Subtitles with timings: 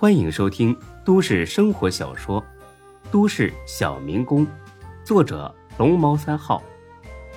[0.00, 0.74] 欢迎收听
[1.04, 2.42] 都市生活小说
[3.10, 4.46] 《都市小民工》，
[5.04, 6.62] 作者龙猫三号，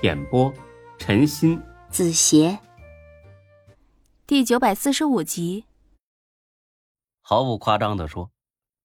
[0.01, 0.49] 演播
[0.97, 2.57] 陈鑫、子邪，
[4.25, 5.65] 第九百四十五集。
[7.19, 8.31] 毫不夸张的说，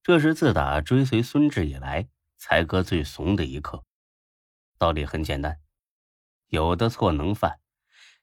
[0.03, 3.85] 这是自打追随孙志以来，才哥最怂的一刻。
[4.77, 5.61] 道理很简单，
[6.49, 7.61] 有的错能犯，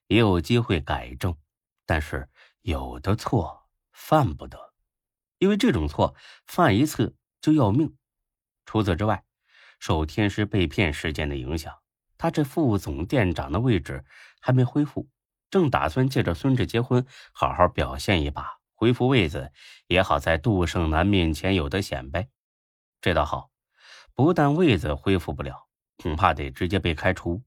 [0.08, 1.34] 也有机会改正，
[1.86, 2.28] 但是
[2.60, 4.74] 有的错犯不得。
[5.38, 6.14] 因为这种错
[6.46, 7.96] 犯一次就要命。
[8.64, 9.24] 除此之外，
[9.78, 11.74] 受天师被骗事件的影响，
[12.18, 14.04] 他这副总店长的位置
[14.40, 15.08] 还没恢复，
[15.50, 19.52] 正打算借着孙志结婚好好表现一把，恢复位子，
[19.86, 22.28] 也好在杜胜男面前有的显摆。
[23.00, 23.50] 这倒好，
[24.14, 25.68] 不但位子恢复不了，
[25.98, 27.44] 恐怕得直接被开除。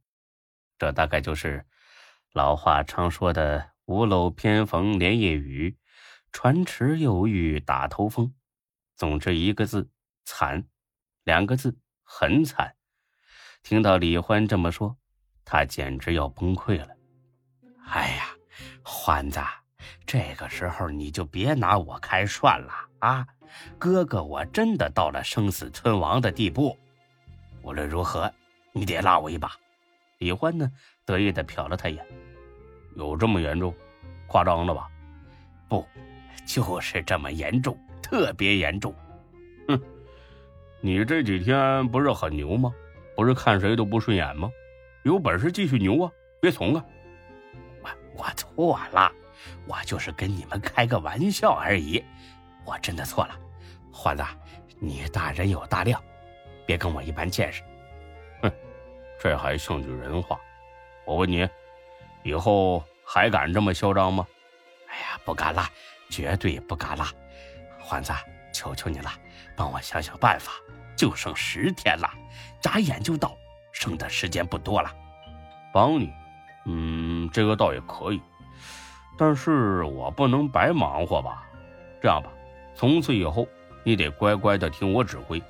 [0.77, 1.65] 这大概就是
[2.31, 5.75] 老话常说的“屋漏偏逢连夜雨”。
[6.31, 8.33] 船迟又遇打头风，
[8.95, 9.89] 总之一个字
[10.23, 10.65] 惨，
[11.23, 12.75] 两个字很惨。
[13.63, 14.95] 听到李欢这么说，
[15.43, 16.95] 他简直要崩溃了。
[17.87, 18.29] 哎呀，
[18.83, 19.41] 欢子，
[20.05, 23.27] 这个时候你就别拿我开涮了啊！
[23.77, 26.77] 哥哥，我真的到了生死存亡的地步，
[27.63, 28.31] 无论如何，
[28.71, 29.51] 你得拉我一把。
[30.19, 30.71] 李欢呢，
[31.03, 32.05] 得意的瞟了他一眼，
[32.95, 33.73] 有这么严重？
[34.27, 34.87] 夸张了吧？
[35.67, 35.85] 不。
[36.49, 38.91] 就是这么严重，特别严重。
[39.67, 39.79] 哼，
[40.81, 42.73] 你这几天不是很牛吗？
[43.15, 44.49] 不是看谁都不顺眼吗？
[45.03, 46.83] 有本事继续牛啊，别怂啊！
[47.83, 49.11] 我我错了，
[49.67, 52.03] 我就是跟你们开个玩笑而已，
[52.65, 53.39] 我真的错了。
[53.93, 54.23] 欢子，
[54.79, 56.03] 你大人有大量，
[56.65, 57.61] 别跟我一般见识。
[58.41, 58.51] 哼，
[59.19, 60.39] 这还像句人话？
[61.05, 61.47] 我问你，
[62.23, 64.25] 以后还敢这么嚣张吗？
[64.87, 65.63] 哎呀，不敢了。
[66.09, 67.05] 绝对不敢了，
[67.79, 68.11] 欢子，
[68.53, 69.11] 求求你了，
[69.55, 70.51] 帮我想想办法。
[70.95, 72.09] 就剩十天了，
[72.59, 73.33] 眨眼就到，
[73.71, 74.91] 剩的时间不多了。
[75.73, 76.11] 帮你，
[76.65, 78.19] 嗯，这个倒也可以，
[79.17, 81.47] 但是我不能白忙活吧？
[82.01, 82.29] 这样吧，
[82.75, 83.47] 从此以后
[83.85, 85.41] 你得乖乖的听我指挥，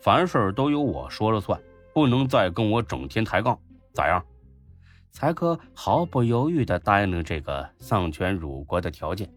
[0.00, 1.60] 凡事都由我说了算，
[1.92, 3.58] 不能再跟我整天抬杠，
[3.92, 4.24] 咋样？
[5.10, 9.28] 才哥毫不犹豫的答应了这个丧权辱国的条件。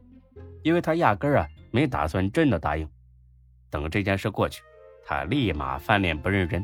[0.64, 2.88] 因为他压根儿啊没打算真的答应，
[3.70, 4.62] 等这件事过去，
[5.06, 6.64] 他立马翻脸不认人。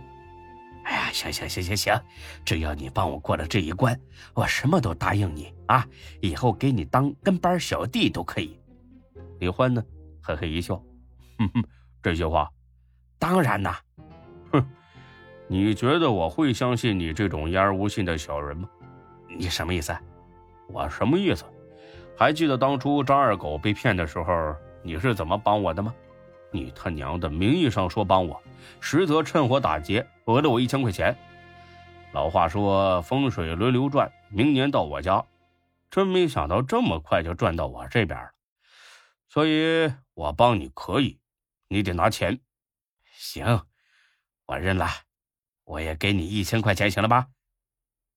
[0.84, 2.00] 哎呀，行行行行行，
[2.46, 4.00] 只要你帮我过了这一关，
[4.36, 5.84] 我什么都答应你啊！
[6.22, 8.60] 以后给你当跟班小弟都可以。
[9.40, 9.84] 李欢呢，
[10.22, 10.76] 嘿嘿一笑，
[11.40, 11.64] 哼哼，
[12.04, 12.48] 这些话，
[13.18, 13.76] 当然呐。
[14.52, 14.64] 哼，
[15.48, 18.70] 你觉得我会相信你这种言而无信的小人吗？
[19.28, 19.92] 你什么意思？
[20.68, 21.44] 我什么意思？
[22.18, 25.94] 还记得当初张二狗被骗的时候，你是怎么帮我的吗？
[26.52, 28.42] 你他娘的，名义上说帮我，
[28.80, 31.14] 实则趁火打劫，讹了我一千块钱。
[32.14, 35.26] 老话说风水轮流转，明年到我家，
[35.92, 38.32] 真没想到这么快就转到我这边了。
[39.28, 41.20] 所以我帮你可以，
[41.68, 42.40] 你得拿钱。
[43.18, 43.66] 行，
[44.46, 44.88] 我认了，
[45.66, 47.28] 我也给你一千块钱，行了吧？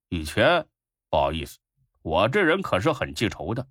[0.09, 0.65] 一千，
[1.11, 1.59] 不好意思，
[2.03, 3.67] 我这人可是很记仇的。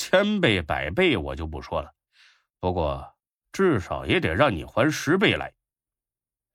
[0.00, 1.92] 千倍百倍我就不说了，
[2.58, 3.18] 不过
[3.52, 5.52] 至少也得让你还十倍来。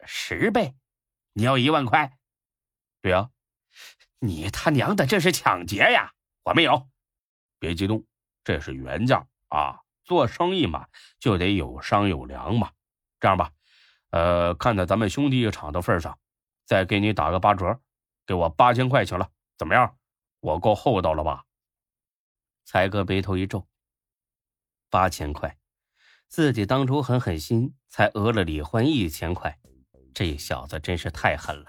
[0.03, 0.73] 十倍？
[1.33, 2.17] 你要一万块？
[3.03, 3.29] 对呀，
[4.17, 6.11] 你他娘的这是抢劫呀！
[6.41, 6.89] 我没有，
[7.59, 8.03] 别激动，
[8.44, 9.79] 这是原价啊！
[10.03, 10.88] 做生意嘛，
[11.19, 12.72] 就得有商有量嘛。
[13.19, 13.51] 这样吧，
[14.09, 16.17] 呃，看在咱们兄弟一场的份上，
[16.66, 17.79] 再给你打个八折，
[18.25, 19.95] 给我八千块行了，怎么样？
[20.39, 21.45] 我够厚道了吧？
[22.66, 23.68] 才哥眉头一皱，
[24.90, 25.56] 八千块，
[26.28, 29.58] 自己当初狠狠心才讹了李欢一千块，
[30.14, 31.66] 这小子真是太狠了。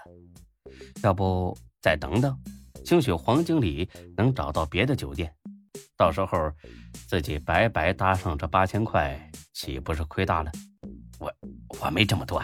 [1.03, 2.37] 要不再等等，
[2.83, 3.87] 兴许黄经理
[4.17, 5.33] 能找到别的酒店，
[5.95, 6.51] 到时候
[7.07, 10.51] 自己白白搭上这八千块，岂不是亏大了？
[11.19, 11.33] 我
[11.79, 12.43] 我没这么多，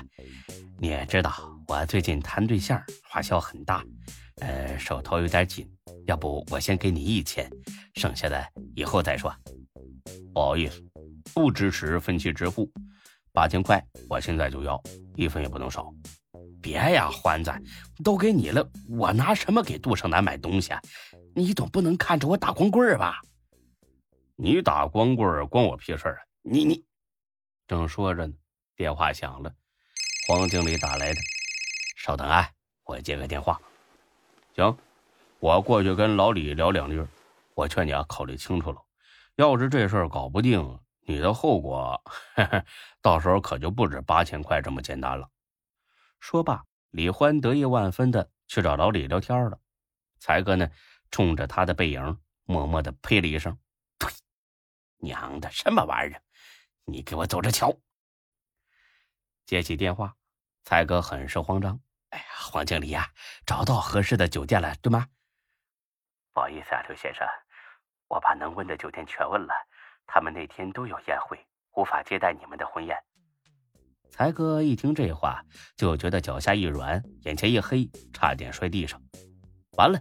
[0.77, 1.33] 你也知道，
[1.67, 3.83] 我最近谈对象花销很大，
[4.41, 5.67] 呃，手头有点紧。
[6.05, 7.49] 要不我先给你一千，
[7.93, 8.45] 剩下的
[8.75, 9.33] 以后再说。
[10.33, 10.83] 不好意思，
[11.33, 12.69] 不支持分期支付，
[13.31, 14.81] 八千块我现在就要，
[15.15, 15.93] 一分也不能少。
[16.61, 17.51] 别呀，欢子，
[18.03, 20.73] 都给你了，我拿什么给杜胜男买东西？
[20.73, 20.81] 啊？
[21.35, 23.21] 你总不能看着我打光棍吧？
[24.35, 26.17] 你打光棍关我屁事啊？
[26.41, 26.83] 你你，
[27.67, 28.33] 正说着呢，
[28.75, 29.53] 电话响了，
[30.27, 31.19] 黄经理打来的。
[31.97, 32.49] 稍等啊，
[32.85, 33.59] 我接个电话。
[34.55, 34.75] 行。
[35.39, 37.05] 我过去跟老李聊两句，
[37.55, 38.81] 我劝你啊，考虑清楚了。
[39.35, 42.01] 要是这事儿搞不定，你的后果，
[43.01, 45.29] 到时候可就不止八千块这么简单了。
[46.19, 49.59] 说罢，李欢得意万分的去找老李聊天了。
[50.19, 50.69] 才哥呢，
[51.11, 53.57] 冲着他的背影，默默的呸了一声
[53.99, 54.07] ：“呸！
[54.97, 56.21] 娘的，什么玩意儿！
[56.85, 57.77] 你给我走着瞧！”
[59.45, 60.15] 接起电话，
[60.63, 61.77] 才哥很是慌张
[62.11, 63.11] ：“哎呀，黄经理呀，
[63.45, 65.09] 找到合适的酒店了，对吗
[66.31, 67.27] ？”“不好意思啊，刘先生，
[68.13, 69.53] 我把能问的酒店全问了。”
[70.05, 71.39] 他们那天都有宴会，
[71.75, 72.95] 无法接待你们的婚宴。
[74.11, 75.43] 才哥一听这话，
[75.75, 79.01] 就觉得脚下一软，眼前一黑，差点摔地上。
[79.77, 79.99] 完了，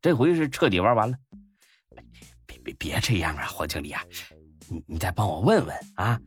[0.00, 1.16] 这回是彻底玩完了。
[2.44, 4.02] 别别别这样啊，黄经理啊，
[4.68, 6.18] 你你再帮我问问啊！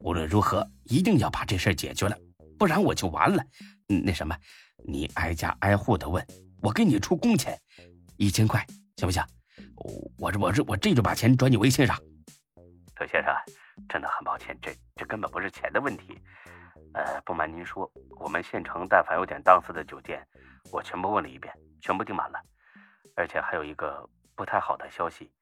[0.00, 2.18] 无论如何，一定要把这事解决了，
[2.58, 3.42] 不然我就完了。
[3.86, 4.36] 那什么，
[4.84, 6.22] 你挨家挨户的问，
[6.60, 7.58] 我给你出工钱，
[8.18, 8.66] 一千块，
[8.96, 9.24] 行不行？
[10.18, 11.96] 我这我这我这就把钱转你微信上。
[12.98, 13.34] 刘先生，
[13.88, 16.20] 真的很抱歉，这这根本不是钱的问题。
[16.94, 17.90] 呃，不瞒您说，
[18.20, 20.24] 我们县城但凡有点档次的酒店，
[20.70, 22.38] 我全部问了一遍，全部订满了。
[23.16, 25.32] 而且还有一个不太好的消息，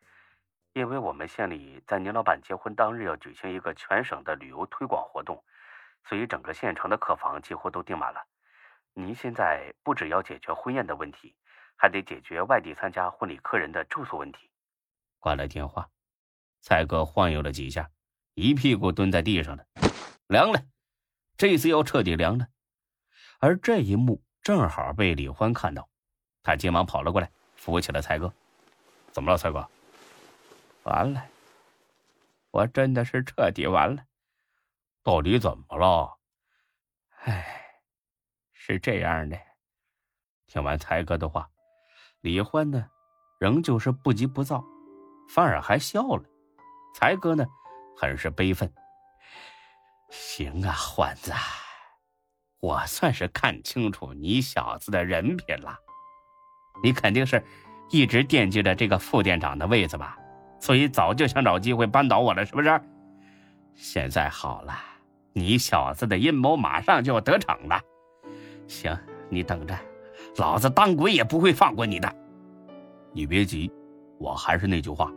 [0.72, 5.42] 因为我们县里在您老板结婚当日要举行一个全省的旅游推广活动，
[6.04, 8.20] 所以整个县城的客房几乎都订满了。
[8.94, 11.36] 您现在不只要解决婚宴的问题，
[11.80, 14.50] 还得解决外地参加婚礼客人的住宿问题。
[15.18, 15.88] 挂了电话。
[16.60, 17.90] 蔡哥晃悠了几下，
[18.34, 19.64] 一屁股蹲在地上了，
[20.26, 20.62] 凉了，
[21.38, 22.46] 这次要彻底凉了。
[23.38, 25.88] 而这一幕正好被李欢看到，
[26.42, 28.30] 他急忙跑了过来，扶起了蔡哥。
[29.10, 29.66] 怎么了，蔡哥？
[30.82, 31.26] 完了，
[32.50, 34.04] 我真的是彻底完了。
[35.02, 36.18] 到底怎么了？
[37.22, 37.80] 哎，
[38.52, 39.40] 是这样的。
[40.46, 41.50] 听完蔡哥的话，
[42.22, 42.84] 李欢呢，
[43.38, 44.62] 仍旧是不急不躁，
[45.28, 46.22] 反而还笑了。
[46.94, 47.46] 才哥呢，
[47.96, 48.70] 很是悲愤。
[50.10, 51.32] 行啊，欢子，
[52.60, 55.74] 我算是看清楚你小子的人品了。
[56.82, 57.42] 你肯定是
[57.90, 60.18] 一直惦记着这个副店长的位子吧？
[60.60, 62.80] 所以早就想找机会扳倒我了，是不是？
[63.74, 64.78] 现在好了，
[65.32, 67.80] 你小子的阴谋马上就要得逞了。
[68.68, 68.94] 行，
[69.30, 69.74] 你等着，
[70.36, 72.12] 老子当鬼也不会放过你的。
[73.12, 73.70] 你别急，
[74.18, 75.12] 我还是那句话。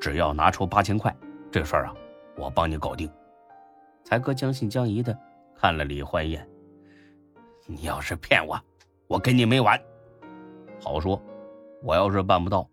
[0.00, 1.14] 只要拿出八千块，
[1.50, 1.94] 这事儿啊，
[2.36, 3.10] 我帮你搞定。
[4.04, 5.16] 才哥将信将疑的
[5.54, 6.48] 看了李欢一眼
[7.66, 8.58] ：“你要是骗我，
[9.06, 9.80] 我跟你没完。”
[10.80, 11.22] 好说，
[11.82, 12.68] 我要是办不到，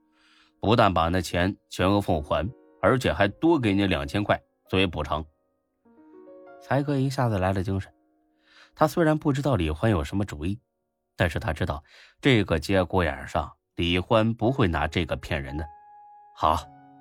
[0.59, 2.49] 不但把那钱全额奉还，
[2.81, 5.23] 而且还多给你两千块作为补偿。
[6.61, 7.93] 才哥一下子来了精神。
[8.73, 10.59] 他虽然不知道李欢有什么主意，
[11.17, 11.83] 但是他知道
[12.21, 15.67] 这个节骨眼上，李欢不会拿这个骗人的。
[16.33, 16.57] 好。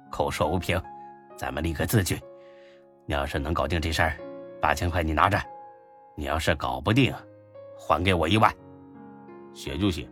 [0.08, 0.80] 口说无凭，
[1.36, 2.18] 咱们立个字据。
[3.06, 4.16] 你要是能搞定这事儿，
[4.62, 5.36] 八千块你拿着；
[6.14, 7.12] 你要是搞不定，
[7.76, 8.50] 还给我一万。
[9.52, 10.08] 写就写。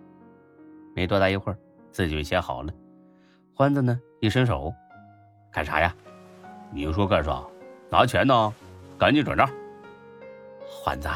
[0.97, 1.57] 没多大一会儿，
[1.93, 2.73] 字据写好了。
[3.55, 4.75] 欢子呢，一伸手，
[5.53, 5.95] 干啥呀？
[6.73, 7.41] 你说干啥？
[7.89, 8.53] 拿钱呢？
[8.99, 9.49] 赶紧转账。
[10.69, 11.09] 欢子，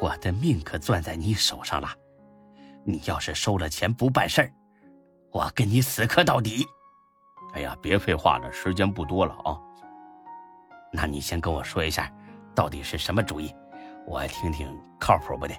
[0.00, 1.88] 我的命可攥在你手上了。
[2.84, 4.52] 你要是收了钱不办事儿，
[5.32, 6.66] 我跟你死磕到底。
[7.54, 9.58] 哎呀，别废话了，时间不多了啊。
[10.92, 12.12] 那你先跟我说一下，
[12.54, 13.54] 到底是什么主意，
[14.06, 14.68] 我听听
[15.00, 15.54] 靠谱不的。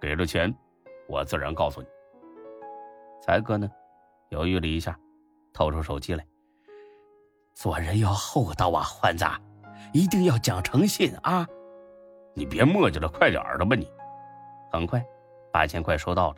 [0.00, 0.54] 给了钱，
[1.08, 1.88] 我自然告诉你。
[3.22, 3.70] 才哥呢，
[4.28, 4.98] 犹豫了一下，
[5.52, 6.26] 掏出手机来。
[7.54, 9.24] 做人要厚道啊，欢子，
[9.92, 11.46] 一定要讲诚信啊。
[12.34, 13.88] 你别磨叽了，快点儿的吧你。
[14.72, 15.04] 很快，
[15.52, 16.36] 八千块收到了。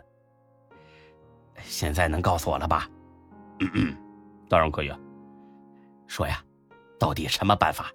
[1.63, 2.89] 现在能告诉我了吧？
[3.61, 3.97] 嗯 嗯
[4.49, 4.99] 当然可以啊，
[6.07, 6.43] 说呀，
[6.99, 7.91] 到底什么办法？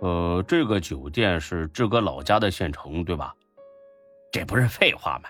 [0.00, 3.34] 呃，这个酒店是志哥老家的县城，对吧？
[4.32, 5.28] 这不是废话吗？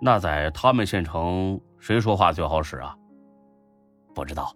[0.00, 2.96] 那在他们县城，谁说话最好使啊？
[4.14, 4.54] 不知道。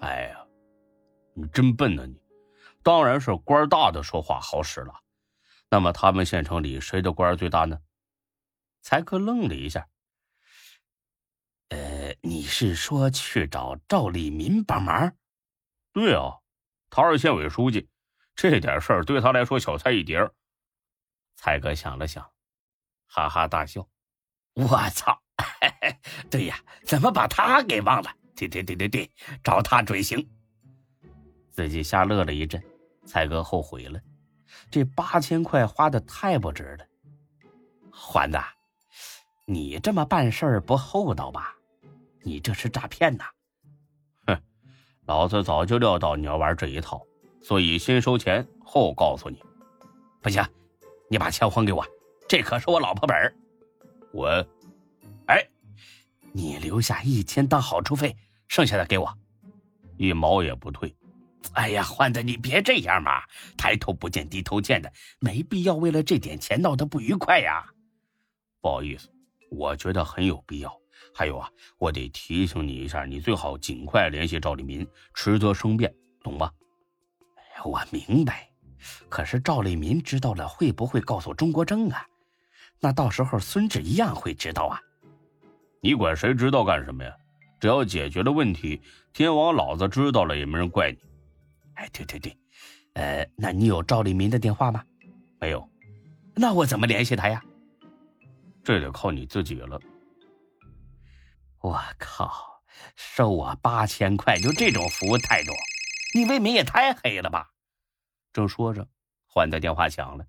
[0.00, 0.44] 哎呀，
[1.34, 2.20] 你真笨呢你！
[2.82, 4.92] 当然是官大的说话好使了。
[5.70, 7.80] 那么他们县城里谁的官最大呢？
[8.82, 9.88] 才哥愣了一下。
[11.68, 15.16] 呃你是说去找赵立民帮忙？
[15.92, 16.40] 对啊，
[16.90, 17.88] 他是县委书记，
[18.34, 20.18] 这点事儿对他来说小菜一碟。
[21.36, 22.28] 才哥想了想，
[23.06, 23.88] 哈哈大笑
[24.54, 25.22] ：“我操！
[26.28, 28.10] 对呀，怎么把他给忘了？
[28.34, 29.10] 对对对对对，
[29.44, 30.28] 找他准行。”
[31.52, 32.62] 自己瞎乐了一阵，
[33.06, 34.00] 才哥后悔了，
[34.70, 36.86] 这八千块花的太不值了。
[37.90, 38.38] 环子，
[39.46, 41.56] 你这么办事儿不厚道吧？
[42.22, 43.24] 你这是诈骗呐！
[44.26, 44.40] 哼，
[45.06, 47.04] 老子早就料到你要玩这一套，
[47.42, 49.42] 所以先收钱后告诉你。
[50.22, 50.42] 不行，
[51.08, 51.84] 你把钱还给我，
[52.28, 53.34] 这可是我老婆本儿。
[54.12, 54.28] 我，
[55.26, 55.42] 哎，
[56.32, 58.16] 你留下一千当好处费，
[58.48, 59.18] 剩下的给我，
[59.96, 60.94] 一毛也不退。
[61.54, 63.22] 哎呀，欢子，你别这样嘛，
[63.56, 67.64] 抬头不见低头见的，没必要为了这点钱闹得不愉快呀。
[68.60, 69.08] 不好意思，
[69.50, 70.72] 我觉得很有必要。
[71.14, 75.92] 还有啊，我得提醒你一下，你最好尽快联系赵立民，迟则生变，
[76.22, 76.50] 懂吗？
[77.56, 78.48] 哎我明白，
[79.08, 82.06] 可是赵立民知道了会不会告诉钟国政啊？
[82.78, 84.80] 那到时候孙志一样会知道啊。
[85.82, 87.12] 你管谁知道干什么呀？
[87.58, 88.80] 只要解决了问题，
[89.12, 90.98] 天王老子知道了也没人怪你。
[91.80, 92.36] 哎，对对对，
[92.92, 94.84] 呃，那你有赵立民的电话吗？
[95.40, 95.66] 没有。
[96.36, 97.42] 那我怎么联系他呀？
[98.62, 99.80] 这得靠你自己了。
[101.60, 102.62] 我靠！
[102.96, 105.52] 收我八千块，就这种服务态度，
[106.14, 107.50] 你未免也太黑了吧！
[108.32, 108.86] 正说着，
[109.26, 110.26] 欢的电话响了，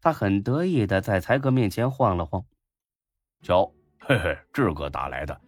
[0.00, 2.44] 他很得意的在才哥面前晃了晃。
[3.42, 5.38] 瞧，嘿嘿，志哥打来的，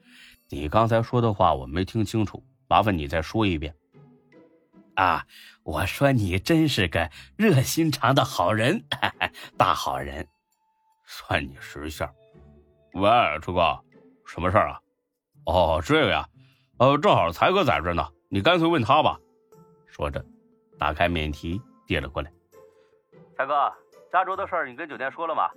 [0.51, 3.75] 你刚才说的话我没听清楚，麻烦你再说一遍。
[4.95, 5.25] 啊，
[5.63, 8.85] 我说你真是个热心肠的好人，
[9.57, 10.29] 大好人，
[11.07, 12.09] 算你识相。
[12.93, 13.79] 喂，朱哥，
[14.27, 14.81] 什么事儿啊？
[15.47, 16.29] 哦，这个呀，
[16.79, 19.19] 呃，正好才哥在这呢，你干脆问他吧。
[19.87, 20.25] 说着，
[20.79, 22.31] 打开免提递了过来。
[23.37, 23.73] 才哥，
[24.13, 25.49] 加州的事儿你跟酒店说了吗？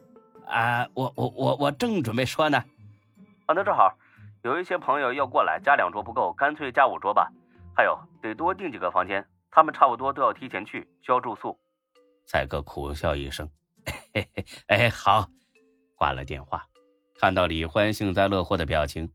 [0.47, 2.57] 啊，我我我我正准备说呢。
[3.47, 3.97] 啊，那正好，
[4.43, 7.29] 有一些朋友要过来，加两桌不够，干脆加五桌吧。
[7.75, 11.59] 还有，得多订几个房间，他们差不多都要提前去，需要住宿。
[12.25, 13.49] 才哥苦笑一声，
[14.13, 15.29] 嘿嘿，哎，好，
[15.95, 16.65] 挂了电话。
[17.19, 19.11] 看到李欢幸灾乐祸的表情。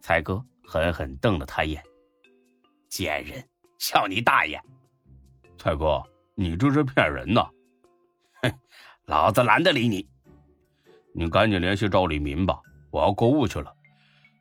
[0.00, 1.82] 才哥狠狠瞪了他一眼，
[2.90, 3.42] 贱人，
[3.78, 4.60] 笑你大爷！
[5.56, 6.02] 才哥，
[6.34, 7.40] 你这是骗人呢！
[8.42, 8.52] 哼，
[9.06, 10.06] 老子懒得理你。
[11.14, 13.74] 你赶紧联系赵立民吧，我要购物去了。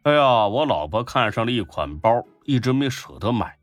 [0.03, 3.57] 哎呀，我老婆看上了一款包，一直没舍得买。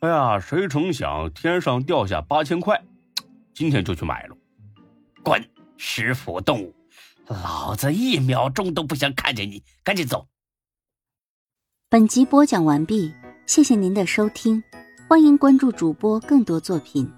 [0.00, 2.82] 哎呀，谁成想天上掉下八千块，
[3.52, 4.36] 今天就去买了。
[5.22, 5.42] 滚，
[5.76, 6.74] 食腐动物！
[7.26, 10.26] 老子一秒钟都不想看见你，赶紧走。
[11.90, 13.12] 本集播讲完毕，
[13.46, 14.62] 谢谢您的收听，
[15.06, 17.10] 欢迎关注主播更多作品。